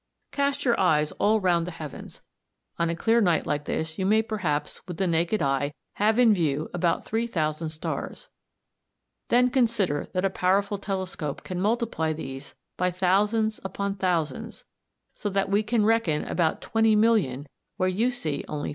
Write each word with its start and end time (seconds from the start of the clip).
Cast 0.31 0.65
your 0.65 0.79
eyes 0.79 1.11
all 1.19 1.39
round 1.39 1.67
the 1.67 1.77
heavens. 1.77 2.23
On 2.79 2.89
a 2.89 2.95
clear 2.95 3.21
night 3.21 3.45
like 3.45 3.65
this 3.65 3.99
you 3.99 4.05
may 4.07 4.23
perhaps, 4.23 4.81
with 4.87 4.97
the 4.97 5.05
naked 5.05 5.43
eye, 5.43 5.75
have 6.01 6.17
in 6.17 6.33
view 6.33 6.71
about 6.73 7.05
3000 7.05 7.69
stars; 7.69 8.29
then 9.27 9.51
consider 9.51 10.07
that 10.13 10.25
a 10.25 10.31
powerful 10.31 10.79
telescope 10.79 11.43
can 11.43 11.61
multiply 11.61 12.13
these 12.13 12.55
by 12.77 12.89
thousands 12.89 13.59
upon 13.63 13.93
thousands, 13.93 14.65
so 15.13 15.29
that 15.29 15.49
we 15.49 15.61
can 15.61 15.85
reckon 15.85 16.23
about 16.23 16.61
20,000,000 16.61 17.45
where 17.77 17.87
you 17.87 18.09
see 18.09 18.43
only 18.47 18.69
3000. 18.69 18.69